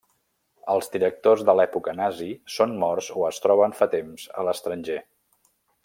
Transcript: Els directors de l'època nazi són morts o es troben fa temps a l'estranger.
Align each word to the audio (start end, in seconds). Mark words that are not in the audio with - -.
Els 0.75 0.87
directors 0.95 1.43
de 1.49 1.53
l'època 1.59 1.95
nazi 1.99 2.31
són 2.55 2.73
morts 2.85 3.11
o 3.19 3.29
es 3.31 3.41
troben 3.45 3.77
fa 3.83 3.89
temps 3.95 4.27
a 4.41 4.49
l'estranger. 4.49 4.99